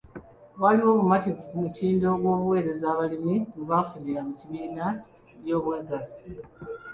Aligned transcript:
Waliwo 0.61 0.89
obumativu 0.93 1.41
ku 1.49 1.55
mutindo 1.61 2.05
gw'obuweereza 2.19 2.85
abalimi 2.93 3.35
bwe 3.53 3.63
bafunira 3.71 4.19
mu 4.27 4.33
bibiina 4.39 4.85
by'obwegassi. 5.39 6.29